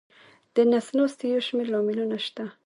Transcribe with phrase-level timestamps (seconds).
[0.55, 2.45] د نس ناستي یو شمېر لاملونه شته.